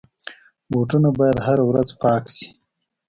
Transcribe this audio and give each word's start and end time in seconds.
بوټونه 0.71 1.09
باید 1.19 1.37
هره 1.45 1.63
ورځ 1.69 1.89
پاک 2.01 2.23
شي. 2.35 2.47